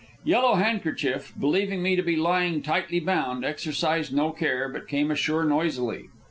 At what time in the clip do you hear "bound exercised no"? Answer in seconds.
2.99-4.31